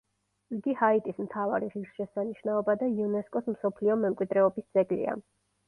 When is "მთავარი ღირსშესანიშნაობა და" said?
1.25-2.91